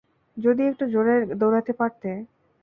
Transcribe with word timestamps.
যদি 0.37 0.63
একটু 0.65 0.83
জোরে 0.93 1.15
দৌড়াতে 1.39 1.73
পারতে! 1.73 2.09